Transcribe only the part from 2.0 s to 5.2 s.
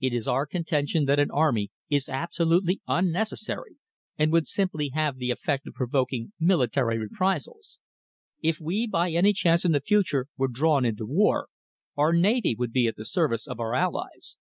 absolutely unnecessary and would simply have